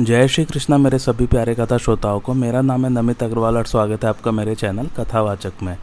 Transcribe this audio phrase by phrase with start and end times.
[0.00, 3.66] जय श्री कृष्णा, मेरे सभी प्यारे कथा श्रोताओं को। मेरा नाम है नमित अग्रवाल और
[3.66, 5.78] स्वागत है आपका मेरे चैनल कथावाचक में।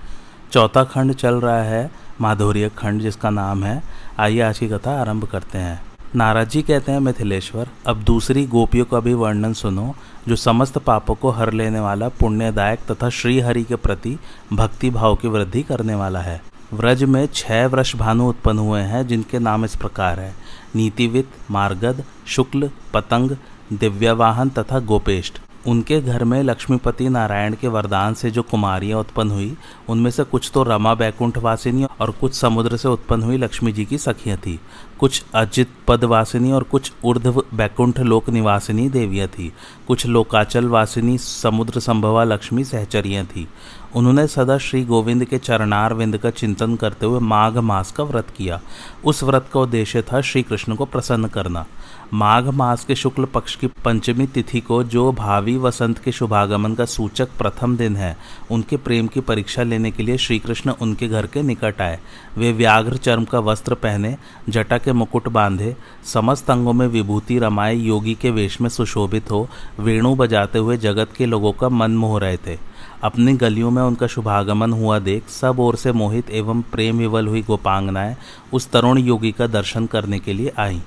[0.52, 3.83] चौथा खंड चल रहा है, माधुर्य खंड जिसका नाम है।
[4.19, 5.83] आइए आज की कथा आरंभ करते हैं।
[6.16, 9.95] नाराज़ जी कहते हैं, मिथिलेश्वर, अब दूसरी गोपियों का भी वर्णन सुनो,
[10.27, 14.19] जो समस्त पापों को हर लेने वाला, पुण्यदायक तथा श्रीहरि के प्रति
[14.53, 16.43] भक्ति भाव की वृद्धि करने वाला है।
[16.73, 20.36] व्रज में छह वृष भानु उत्पन्न हुए हैं, जिनके नाम इस प्रकार है।
[20.75, 23.38] नीतिवित, मार्गद, शुक्ल, पतंग
[23.73, 29.58] दिव्यवाहन तथा गोपेष्ट उनके घर में लक्ष्मीपति नारायण के वरदान से जो कुमारियाँ उत्पन्न हुई,
[29.89, 33.86] उनमें से कुछ तो रमा बैकुंठ वासिनी और कुछ समुद्र से उत्पन्न हुई लक्ष्मी जी
[33.86, 34.59] की सखियाँ थी।
[34.99, 39.54] कुछ अजित पदवासिनी और कुछ ऊर्ध्व बैकुंठ लोक निवासिनी देवियाँ थी।
[39.87, 43.48] कुछ लोकाचल वासिनी समुद्र संभवा लक्ष्मी सहचरियाँ थी।
[43.95, 48.27] उन्होंने सदा श्री गोविंद के चरणार विंद का चिंतन करते हुए माघ मास का व्रत
[48.37, 48.61] किया।
[49.05, 51.65] उस व्रत का उद्देश्य था श्री कृष्ण को प्रसन्न करना।
[52.14, 56.86] माघ मास के शुक्ल पक्ष की पंचमी तिथि को जो भावी वसंत के शुभागमन का
[56.86, 58.17] सूचक प्रथम दिन है,
[58.52, 61.99] उनके प्रेम की परीक्षा लेने के लिए श्री कृष्ण उनके घर के निकट आए।
[62.38, 64.17] वे व्याघ्र चर्म का वस्त्र पहने,
[64.49, 65.76] जटा के मुकुट बांधे,
[66.14, 69.49] समस्त अंगों में विभूति रमाए, योगी के वेश में सुशोभित हो,
[69.80, 72.58] वेणु बजाते हुए जगत के लोगों का मन मोह रहे थे।
[73.04, 77.42] अपनी गलियों में उनका शुभागमन हुआ देख, सब ओर से मोहित एवं प्रेम विवल हुई
[77.42, 78.16] गोपांगनाएँ
[78.54, 80.82] उस तरुण योगी का दर्शन करने के लिए आईं।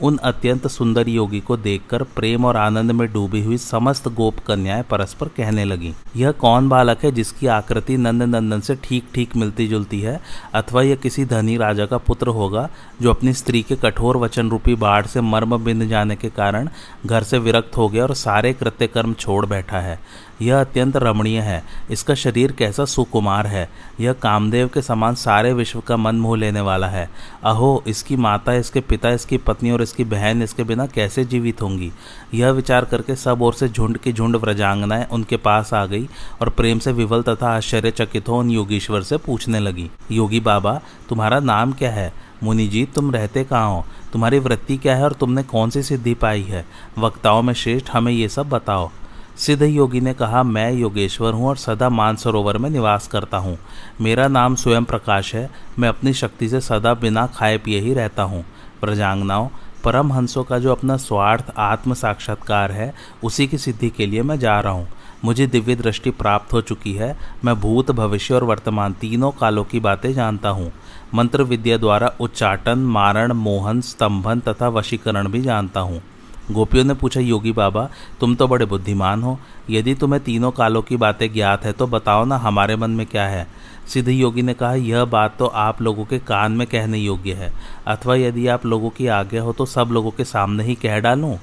[0.00, 4.82] उन अत्यंत सुंदर योगी को देखकर प्रेम और आनंद में डूबी हुई समस्त गोप कन्याएँ
[4.82, 9.66] परस्पर कहने लगी, यह कौन बालक है जिसकी आकृति नंद नंदन से ठीक ठीक मिलती
[9.68, 10.20] जुलती है?
[10.54, 12.68] अथवा यह किसी धनी राजा का पुत्र होगा
[13.02, 16.68] जो अपनी स्त्री के कठोर वचन रूपी बाढ़ से मर्म बिंद जाने के कारण
[17.06, 19.98] घर से विरक्त हो गया और सारे कृत्य कर्म छोड़ बैठा है?
[20.42, 23.70] यह अत्यंत रमणीय है। इसका शरीर कैसा सुकुमार है।
[24.00, 27.10] यह कामदेव के समान सारे विश्व का मन मोह लेने वाला है।
[27.44, 31.92] अहो, इसकी माता, इसके पिता, इसकी पत्नी और इसकी बहन इसके बिना कैसे जीवित होंगी?
[32.34, 36.08] यह विचार करके सब ओर से झुंड की झुंड व्रजांगनाएँ उनके पास आ गई
[36.40, 41.40] और प्रेम से विवल तथा आश्चर्यचकित हो उन योगीश्वर से पूछने लगी। योगी बाबा, तुम्हारा
[41.40, 42.12] नाम क्या है?
[42.42, 43.84] मुनि जी तुम रहते कहाँ हो?
[44.12, 46.64] तुम्हारी वृत्ति क्या है और तुमने कौन सी सिद्धि पाई है?
[46.98, 48.90] वक्ताओं में श्रेष्ठ हमें ये सब बताओ।
[49.36, 53.58] सिद्ध योगी ने कहा, मैं योगेश्वर हूँ और सदा मानसरोवर में निवास करता हूँ।
[54.00, 58.22] मेरा नाम स्वयं प्रकाश है। मैं अपनी शक्ति से सदा बिना खाए पिए ही रहता
[58.22, 58.44] हूँ।
[58.80, 59.48] प्रजांगनाओं
[59.84, 62.94] परम हंसों का जो अपना स्वार्थ, आत्म साक्षात्कार है,
[63.24, 64.88] उसी की सिद्धि के लिए मैं जा रहा हूँ।
[65.24, 69.80] मुझे दिव्य दृष्टि प्राप्त हो चुकी है। मैं भूत, भविष्य और वर्तमान तीनों कालों की
[69.80, 70.72] बातें जानता हूँ।
[71.14, 76.02] मंत्र विद्या द्वारा उच्चाटन, मारण, मोहन, स्तंभन तथा वशीकरण भी जानता हूँ।
[76.50, 77.88] गोपियों ने पूछा, योगी बाबा,
[78.20, 79.38] तुम तो बड़े बुद्धिमान हो।
[79.70, 83.26] यदि तुम्हें तीनों कालों की बातें ज्ञात है तो बताओ ना हमारे मन में क्या
[83.26, 83.46] है?
[83.88, 87.52] सिद्ध योगी ने कहा, यह बात तो आप लोगों के कान में कहने योग्य है।
[87.86, 91.36] अथवा यदि आप लोगों की आज्ञा हो तो सब लोगों के सामने ही कह डालूं?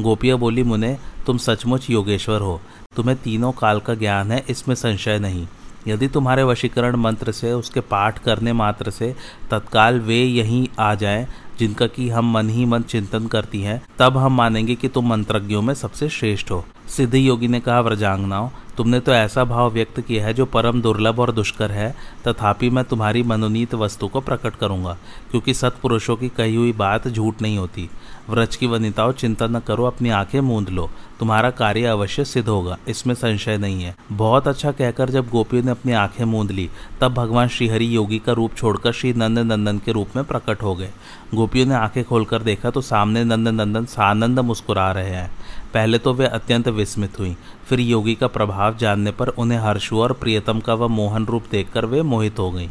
[0.00, 2.60] गोपिया बोली, मुने, तुम सचमुच योगेश्वर हो।
[2.96, 5.46] तुम्हें तीनों काल का ज्ञान है, इसमें संशय नहीं।
[5.88, 9.14] यदि तुम्हारे वशीकरण मंत्र से, उसके पाठ करने मात्र से
[9.50, 11.26] तत्काल वे यहीं आ जाएँ,
[11.58, 15.62] जिनका कि हम मन ही मन चिंतन करती हैं, तब हम मानेंगे कि तुम मंत्रज्ञों
[15.62, 20.26] में सबसे श्रेष्ठ हो। सिद्धि योगी ने कहा, व्रजांगनाओं, तुमने तो ऐसा भाव व्यक्त किया
[20.26, 21.94] है जो परम दुर्लभ और दुष्कर है,
[22.28, 24.96] तथापि मैं तुम्हारी मनोनीत वस्तु को प्रकट करूँगा,
[25.30, 27.90] क्योंकि सत्पुरुषों की कही हुई बात झूठ नहीं होती।
[28.30, 30.90] व्रज की वनिताओं, चिंता न करो, अपनी आँखें मूंद लो।
[31.20, 35.70] तुम्हारा कार्य अवश्य सिद्ध होगा। इसमें संशय नहीं है। बहुत अच्छा कहकर जब गोपियों ने
[35.70, 36.70] अपनी आँखें मूंद ली,
[37.00, 40.74] तब भगवान श्रीहरि योगी का रूप छोड़कर श्री नंद नंदन के रूप में प्रकट हो
[40.74, 40.90] गए।
[41.34, 45.30] गोपियों ने आँखें खोलकर देखा तो सामने नंद नंदन सानंद मुस्कुरा रहे हैं।
[45.74, 47.36] पहले तो वे अत्यंत विस्मित हुई।
[47.68, 51.84] फिर योगी का प्रभाव जानने पर उन्हें हर्षु और प्रियतम का वह मोहन रूप देखकर
[51.84, 52.68] वे मोहित हो गईं।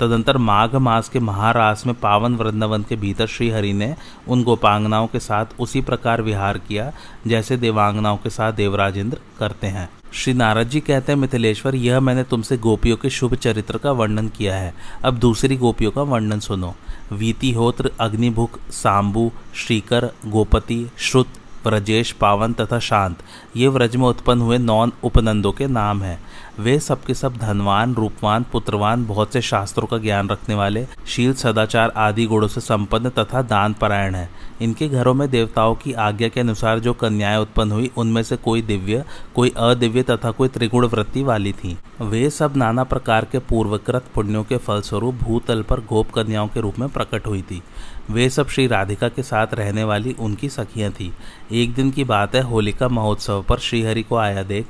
[0.00, 3.96] तदंतर माघ मास के महारास में पावन वृंदावन के भीतर श्री हरि ने
[4.28, 6.92] उन गोपांगनाओं के साथ उसी प्रकार विहार किया,
[7.26, 12.00] जैसे देवांगनाओं के साथ देवराज इंद्र करते हैं। श्री नारद जी कहते हैं, मिथिलेश्वर, यह
[12.00, 14.74] मैंने तुमसे गोपियों के शुभ चरित्र का वर्णन किया है।
[15.04, 16.74] अब दूसरी गोपियों का वर्णन सुनो।
[17.12, 21.28] वीतिहोत्र अग्निभुक सांबु, श्रीकर, गोपति, श्रुत
[21.66, 23.16] व्रजेश पावन तथा शांत।
[23.56, 26.18] ये व्रज में उत्पन्न हुए नौन उपनंदों के नाम हैं।
[26.60, 31.92] वे सबके सब धनवान, रूपवान, पुत्रवान, बहुत से शास्त्रों का ज्ञान रखने वाले, शील, सदाचार
[31.96, 36.40] आदि गुणों से संपन्न तथा दान परायण है। इनके घरों में देवताओं की आज्ञा के
[36.40, 41.22] अनुसार जो कन्याएँ उत्पन्न हुई, उनमें से कोई दिव्य, कोई अदिव्य तथा कोई त्रिगुण वृत्ति
[41.22, 46.48] वाली थी। वे सब नाना प्रकार के पूर्वकृत पुण्यों के फलस्वरूप भूतल पर गोप कन्याओं
[46.48, 47.62] के रूप में प्रकट हुई थी।
[48.10, 51.12] वे सब श्री राधिका के साथ रहने वाली उनकी सखियाँ थी।
[51.52, 54.66] एक दिन की बात है, होलिका महोत्सव पर श्रीहरि को आया देख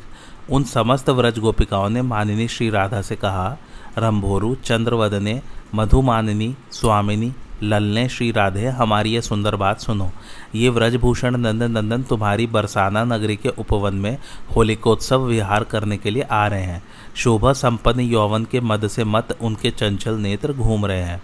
[0.51, 3.59] उन समस्त व्रज गोपिकाओं ने मानिनी श्री राधा से कहा,
[3.99, 5.43] रंभोरु, चंद्रवदने,
[5.75, 10.11] मधुमानिनी, स्वामिनी, ललने श्री राधे, हमारी यह सुंदर बात सुनो।
[10.55, 14.19] ये व्रजभूषण नंदन नंदन तुम्हारी बरसाना नगरी के उपवन में
[14.57, 16.83] होलिकोत्सव विहार करने के लिए आ रहे हैं।
[17.17, 21.23] शोभा संपन्न यौवन के मद से मत उनके चंचल नेत्र घूम रहे हैं।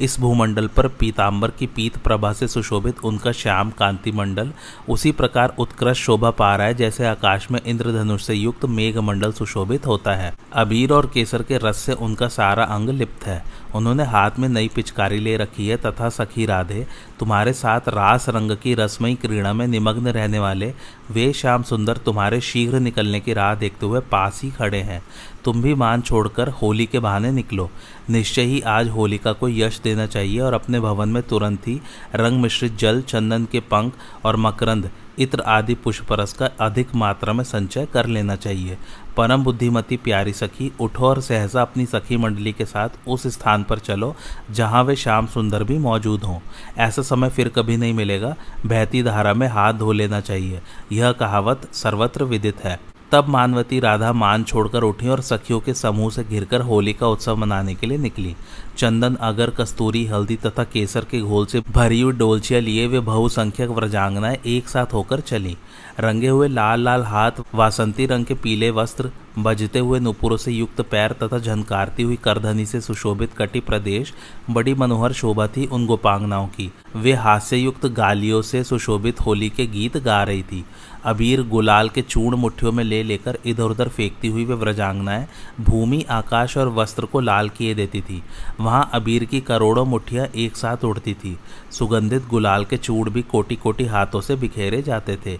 [0.00, 4.52] इस भूमंडल पर पीताम्बर की पीत प्रभा से सुशोभित उनका श्याम कांति मंडल,
[4.88, 9.32] उसी प्रकार उत्कृष्ट शोभा पा रहा है जैसे आकाश में इंद्रधनुष से युक्त मेघ मंडल
[9.32, 13.42] सुशोभित होता है। अबीर और केसर के रस से उनका सारा अंग लिप्त है।
[13.74, 16.86] उन्होंने हाथ में नई पिचकारी ले रखी है तथा सखी राधे,
[17.20, 20.72] तुम्हारे साथ रास रंग की रसमयी क्रीड़ा में निमग्न रहने वाले
[21.10, 25.02] वे श्याम सुंदर तुम्हारे शीघ्र निकलने की राह देखते हुए पास ही खड़े हैं।
[25.44, 27.70] तुम भी मान छोड़कर होली के बहाने निकलो।
[28.10, 31.80] निश्चय ही आज होलिका को यश देना चाहिए और अपने भवन में तुरंत ही
[32.14, 33.92] रंग मिश्रित जल, चंदन के पंख
[34.24, 38.78] और मकरंद इत्र आदि पुष्परस का अधिक मात्रा में संचय कर लेना चाहिए।
[39.16, 43.78] परम बुद्धिमती प्यारी सखी, उठो और सहसा अपनी सखी मंडली के साथ उस स्थान पर
[43.78, 44.16] चलो,
[44.50, 46.38] जहाँ वे श्याम सुंदर भी मौजूद हों।
[46.78, 48.36] ऐसा समय फिर कभी नहीं मिलेगा।
[48.66, 50.60] बहती धारा में हाथ धो लेना चाहिए।
[50.92, 56.10] यह कहावत सर्वत्र विदित है। तब मानवती राधा मान छोड़कर उठी और सखियों के समूह
[56.10, 58.36] से घिरकर होली का उत्सव मनाने के लिए निकली।
[58.78, 63.70] चंदन, अगर, कस्तूरी, हल्दी तथा केसर के घोल से भरी हुई डोलचिया लिए वे बहुसंख्यक
[63.70, 65.56] व्रजांगनाएँ एक साथ होकर चली।
[66.00, 70.80] रंगे हुए लाल लाल हाथ, वासंती रंग के पीले वस्त्र, बजते हुए नुपुरों से युक्त
[70.80, 74.14] पैर तथा झनकारती हुई करधनी से सुशोभित कटी प्रदेश,
[74.50, 79.66] बड़ी मनोहर शोभा थी उन गोपांगनाओं की। वे हास्य युक्त गालियों से सुशोभित होली के
[79.66, 80.64] गीत गा रही थी।
[81.06, 85.26] अबीर गुलाल के चूर्ण मुठ्ठियों में ले लेकर इधर उधर फेंकती हुई वे व्रजांगनाएँ,
[85.60, 88.22] भूमि, आकाश और वस्त्र को लाल किए देती थी।
[88.60, 91.38] वहाँ अबीर की करोड़ों मुठ्ठियाँ एक साथ उड़ती थी।
[91.70, 95.38] सुगंधित गुलाल के चूड़ भी कोटि कोटि हाथों से बिखेरे जाते थे।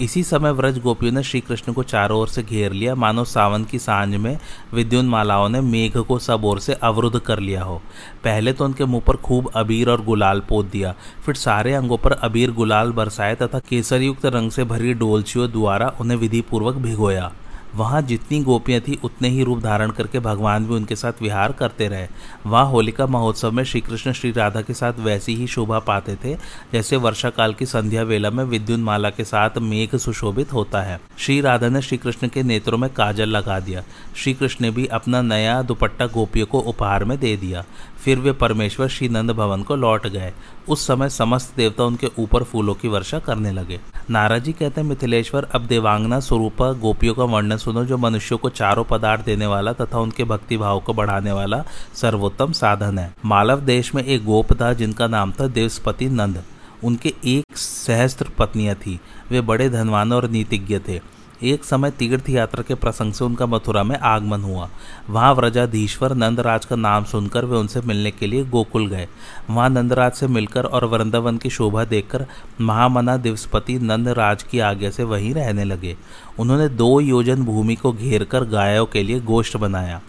[0.00, 3.64] इसी समय व्रज गोपियों ने श्री कृष्ण को चारों ओर से घेर लिया। मानो सावन
[3.64, 4.38] की साँझ में
[4.74, 7.82] विद्युन मालाओं ने मेघ को सब ओर से अवरुद्ध कर लिया हो।
[8.24, 10.94] पहले तो उनके मुँह पर खूब अबीर और गुलाल पोत दिया।
[11.26, 16.18] फिर सारे अंगों पर अबीर गुलाल बरसाए तथा केसरयुक्त रंग से भरी डोलचियों द्वारा उन्हें
[16.18, 17.26] विधिपूर्वक भिगोया।
[17.74, 21.88] वहाँ जितनी गोपियाँ थी, उतने ही रूप धारण करके भगवान भी उनके साथ विहार करते
[21.88, 22.06] रहे।
[22.46, 26.34] वहाँ होलिका महोत्सव में श्री कृष्ण श्री राधा के साथ वैसी ही शोभा पाते थे,
[26.72, 31.00] जैसे वर्षा काल की संध्या वेला में विद्युन माला के साथ मेघ सुशोभित होता है।
[31.18, 33.82] श्री राधा ने श्री कृष्ण के नेत्रों में काजल लगा दिया।
[34.16, 37.64] श्री कृष्ण ने भी अपना नया दुपट्टा गोपियों को उपहार में दे दिया।
[38.04, 40.32] फिर वे परमेश्वर श्री नंद भवन को लौट गए।
[40.68, 45.44] उस समय समस्त देवता उनके ऊपर फूलों की वर्षा करने लगे। नाराजी कहते हैं, मिथिलेश्वर,
[45.44, 49.98] अब देवांगना स्वरूप गोपियों का वर्णन सुनो, जो मनुष्यों को चारों पदार्थ देने वाला तथा
[49.98, 54.72] उनके भक्ति भाव को बढ़ाने वाला सर्वोत्तम साधन है। मालव देश में एक गोप था,
[54.72, 56.42] जिनका नाम था देवस्पति नंद।
[56.84, 59.00] उनके एक सहस्त्र पत्नियाँ थी।
[59.30, 63.82] वे बड़े धनवान और नीतिज्ञ थे। एक समय तीर्थ यात्रा के प्रसंग से उनका मथुरा
[63.82, 64.68] में आगमन हुआ।
[65.10, 69.08] वहाँ व्रजाधीश्वर नंदराज का नाम सुनकर वे उनसे मिलने के लिए गोकुल गए।
[69.50, 72.26] वहाँ नंदराज से मिलकर और वृंदावन की शोभा देखकर
[72.60, 75.96] महामना दिवसपति नंदराज की आज्ञा से वहीं रहने लगे।
[76.38, 80.00] उन्होंने दो योजन भूमि को घेर कर गायों के लिए गोष्ठ बनाया।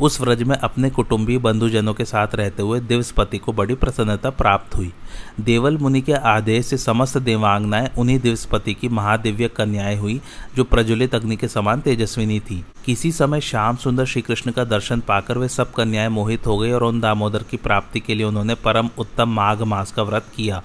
[0.00, 4.76] उस व्रज में अपने कुटुंबी बंधुजनों के साथ रहते हुए दिवसपति को बड़ी प्रसन्नता प्राप्त
[4.76, 4.92] हुई।
[5.40, 10.20] देवल मुनि के आदेश से समस्त देवांगनाएँ उन्हीं दिवसपति की महादिव्य कन्याएँ हुई,
[10.56, 15.00] जो प्रज्वलित अग्नि के समान तेजस्विनी थी। किसी समय श्याम सुंदर श्री कृष्ण का दर्शन
[15.00, 18.54] पाकर वे सब कन्याएँ मोहित हो गई और उन दामोदर की प्राप्ति के लिए उन्होंने
[18.54, 20.62] परम उत्तम माघ मास का व्रत किया।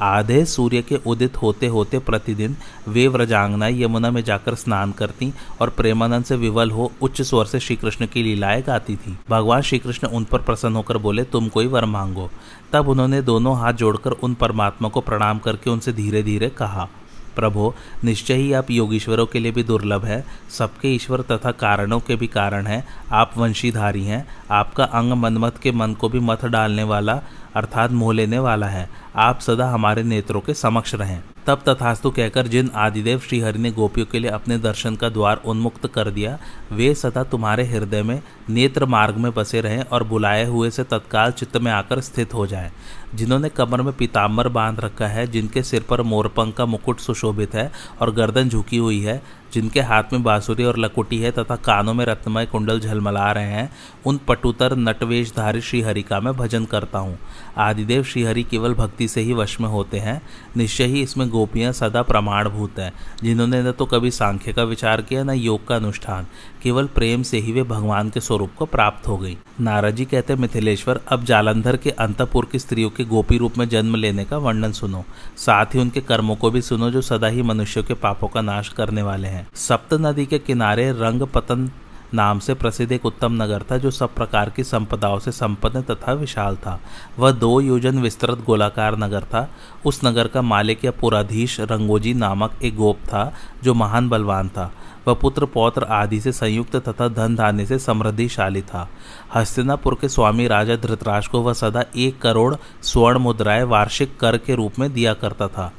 [0.00, 2.56] आधे सूर्य के उदित होते होते प्रतिदिन
[2.88, 7.60] वे व्रजांगनाएँ यमुना में जाकर स्नान करती और प्रेमानंद से विवल हो उच्च स्वर से
[7.60, 11.48] श्री कृष्ण की लीलाएँ गाती थी। भगवान श्री कृष्ण उन पर प्रसन्न होकर बोले, तुम
[11.48, 12.30] कोई वर मांगो।
[12.72, 16.88] तब उन्होंने दोनों हाथ जोड़कर उन परमात्मा को प्रणाम करके उनसे धीरे धीरे कहा।
[17.36, 17.74] प्रभो,
[18.04, 22.26] निश्चय ही आप योगीश्वरों के लिए भी दुर्लभ है। सबके ईश्वर तथा कारणों के भी
[22.26, 27.20] कारण हैं। आप वंशीधारी हैं। आपका अंग मनमत के मन को भी मत डालने वाला,
[27.56, 32.46] अर्थात मोह लेने वाला है। आप सदा हमारे नेत्रों के समक्ष रहें। तब तथास्तु कहकर
[32.46, 36.38] जिन आदिदेव श्रीहरि ने गोपियों के लिए अपने दर्शन का द्वार उन्मुक्त कर दिया,
[36.72, 41.30] वे सदा तुम्हारे हृदय में नेत्र मार्ग में बसे रहें और बुलाए हुए से तत्काल
[41.30, 42.70] चित्त में आकर स्थित हो जाएँ।
[43.14, 47.72] जिन्होंने कमर में पीताम्बर बाँध रखा है, जिनके सिर पर मोरपंख का मुकुट सुशोभित है
[48.00, 49.22] और गर्दन झुकी हुई है
[49.54, 53.72] जिनके हाथ में बांसुरी और लकुटी है तथा कानों में रत्नमय कुंडल झलमला रहे हैं,
[54.06, 57.18] उन पटुतर नटवेशधारी श्रीहरि का मैं भजन करता हूँ।
[57.58, 60.22] आदिदेव श्रीहरि केवल भक्ति से ही वश में होते हैं।
[60.56, 62.92] निश्चय ही इसमें गोपियाँ सदा प्रमाणभूत हैं।
[63.22, 66.26] जिन्होंने न तो कभी सांख्य का विचार किया, न योग का अनुष्ठान।
[66.62, 70.34] केवल प्रेम से ही वे भगवान के स्वरूप को प्राप्त हो गई। नारद जी कहते
[70.34, 74.72] मिथिलेश्वर, अब जालंधर के अंतपुर की स्त्रियों के गोपी रूप में जन्म लेने का वर्णन
[74.72, 75.04] सुनो।
[75.36, 78.68] साथ ही उनके कर्मों को भी सुनो जो सदा ही मनुष्यों के पापों का नाश
[78.68, 81.70] करने वाले हैं। सप्त नदी के किनारे रंग पतन
[82.14, 86.12] नाम से प्रसिद्ध एक उत्तम नगर था, जो सब प्रकार की संपदाओं से संपन्न तथा
[86.12, 86.80] विशाल था।
[87.18, 89.50] वह दो योजन विस्तृत गोलाकार नगर था।
[89.86, 94.72] उस नगर का मालिक या पुराधीश रंगोजी नामक एक गोप था, जो महान बलवान था।
[95.08, 98.88] वह पुत्र पौत्र आदि से संयुक्त तथा धन धान्य से समृद्धिशाली था।
[99.34, 104.54] हस्तिनापुर के स्वामी राजा धृतराज को वह सदा एक करोड़ स्वर्ण मुद्राएँ वार्षिक कर के
[104.54, 105.72] रूप में दिया करता था।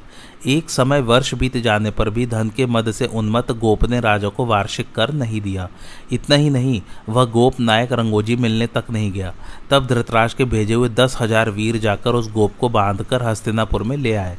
[0.46, 4.28] एक समय वर्ष बीत जाने पर भी धन के मद से उन्मत्त गोप ने राजा
[4.28, 5.68] को वार्षिक कर नहीं दिया।
[6.12, 9.32] इतना ही नहीं, वह गोप नायक रंगोजी मिलने तक नहीं गया।
[9.70, 13.96] तब धृतराज के भेजे हुए दस हज़ार वीर जाकर उस गोप को बांधकर हस्तिनापुर में
[13.96, 14.36] ले आए।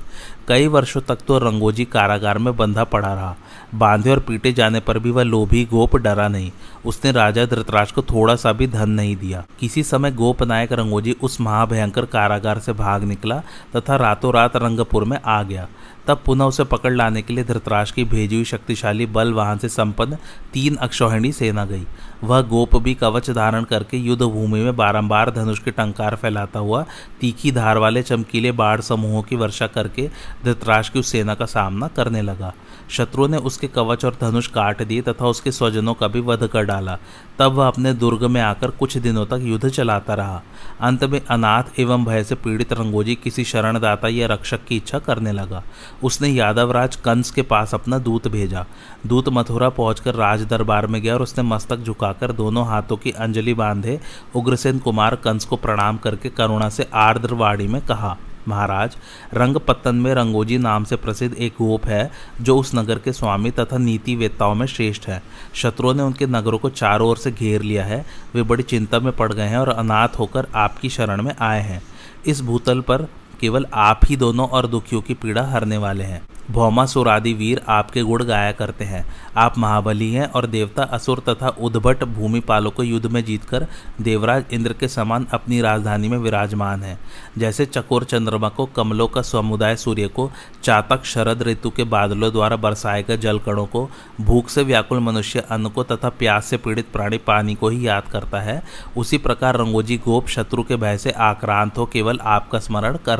[0.48, 3.36] कई वर्षों तक तो रंगोजी कारागार में बंधा पड़ा रहा।
[3.76, 6.52] बांधे और पीटे जाने पर भी वह लोभी, गोप डरा नहीं।
[6.86, 11.16] उसने राजा धृतराज को थोड़ा सा भी धन नहीं दिया। किसी समय गोप नायक रंगोजी
[11.22, 13.42] उस महाभयंकर कारागार से भाग निकला
[13.76, 15.68] तथा रातों रात रंगपुर में आ गया।
[16.08, 19.70] तब पुनः उसे पकड़ लाने के लिए धृतराज की भेजी हुई शक्तिशाली बल वाहन से
[19.70, 20.18] संपन्न
[20.54, 21.84] तीन अक्षौहिणी सेना गई।
[22.26, 26.86] वह गोप भी कवच धारण करके युद्ध भूमि में बारंबार धनुष के टंकार फैलाता हुआ
[27.22, 30.10] तीखी धार वाले चमकीले बाढ़ समूहों की वर्षा करके
[30.44, 32.54] धृतराज की सेना का सामना करने लगा।
[32.90, 36.64] शत्रु ने उसके कवच और धनुष काट दिए तथा उसके स्वजनों का भी वध कर
[36.64, 36.98] डाला।
[37.40, 40.42] तब वह अपने दुर्ग में आकर कुछ दिनों तक युद्ध चलाता रहा।
[40.82, 45.32] अंत में अनाथ एवं भय से पीड़ित रंगोजी किसी शरणदाता या रक्षक की इच्छा करने
[45.32, 45.64] लगा।
[46.04, 48.66] उसने यादवराज कंस के पास अपना दूत भेजा।
[49.08, 53.54] दूत मथुरा पहुंचकर राज दरबार में गया और उसने मस्तक झुकाकर दोनों हाथों की अंजलि
[53.54, 54.00] बांधे।
[54.36, 58.98] उग्रसेन कुमार कंस को प्रणाम करके करुणा से आर्द्रवाड़ी में कहा महाराज,
[59.34, 62.12] रंगपत्तन में रंगोजी नाम से प्रसिद्ध एक गोप है,
[62.42, 65.24] जो उस नगर के स्वामी तथा नीति वेताओं में श्रेष्ठ है।
[65.54, 69.14] शत्रुओं ने उनके नगरों को चारों ओर से घेर लिया है। वे बड़ी चिंता में
[69.14, 71.84] पड़ गए हैं और अनाथ होकर आपकी शरण में आए हैं।
[72.26, 73.08] इस भूतल पर
[73.42, 78.02] केवल आप ही दोनों और दुखियों की पीड़ा हरने वाले हैं। भौमासुर आदि वीर आपके
[78.02, 79.06] गुण गाया करते हैं।
[79.38, 83.68] आप महाबली हैं और देवता असुर तथा उद्भट भूमिपालों को युद्ध में जीतकर
[84.02, 86.98] देवराज इंद्र के समान अपनी राजधानी में विराजमान है।
[87.38, 90.32] जैसे चकोर चंद्रमा को कमलों का समुदाय सूर्य को,
[90.64, 93.90] चातक शरद ऋतु के बादलों द्वारा बरसाए गए जलकणों को,
[94.22, 98.04] भूख से व्याकुल मनुष्य अन्न को तथा प्यास से पीड़ित प्राणी पानी को ही याद
[98.04, 98.64] करता है,
[98.98, 103.20] उसी प्रकार रंगोजी गोप शत्रु के भय से आक्रांत हो केवल आपका स्मरण कर